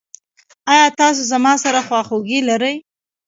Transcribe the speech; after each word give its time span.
ایا 0.71 0.87
تاسو 0.99 1.21
زما 1.31 1.53
سره 1.63 1.79
خواخوږي 1.87 2.39
لرئ؟ 2.49 2.75